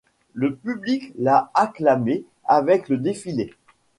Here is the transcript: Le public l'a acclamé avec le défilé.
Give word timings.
Le 0.33 0.55
public 0.55 1.13
l'a 1.15 1.51
acclamé 1.53 2.23
avec 2.45 2.89
le 2.89 2.97
défilé. 2.97 3.53